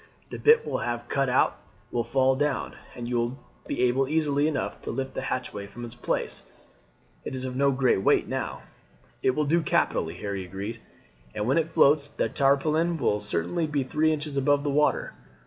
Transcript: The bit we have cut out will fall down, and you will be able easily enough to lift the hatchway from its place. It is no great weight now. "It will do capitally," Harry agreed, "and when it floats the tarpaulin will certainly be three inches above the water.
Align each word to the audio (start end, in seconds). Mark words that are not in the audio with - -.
The 0.31 0.39
bit 0.39 0.65
we 0.67 0.81
have 0.81 1.07
cut 1.09 1.29
out 1.29 1.59
will 1.91 2.03
fall 2.03 2.35
down, 2.35 2.75
and 2.95 3.07
you 3.07 3.17
will 3.19 3.37
be 3.67 3.83
able 3.83 4.07
easily 4.07 4.47
enough 4.47 4.81
to 4.81 4.89
lift 4.89 5.13
the 5.13 5.21
hatchway 5.29 5.67
from 5.67 5.85
its 5.85 5.93
place. 5.93 6.51
It 7.23 7.35
is 7.35 7.45
no 7.45 7.69
great 7.69 8.01
weight 8.01 8.27
now. 8.27 8.63
"It 9.21 9.35
will 9.35 9.45
do 9.45 9.61
capitally," 9.61 10.15
Harry 10.15 10.43
agreed, 10.43 10.79
"and 11.35 11.47
when 11.47 11.59
it 11.59 11.71
floats 11.71 12.07
the 12.07 12.29
tarpaulin 12.29 12.97
will 12.97 13.19
certainly 13.19 13.67
be 13.67 13.83
three 13.83 14.11
inches 14.11 14.37
above 14.37 14.63
the 14.63 14.71
water. 14.71 15.13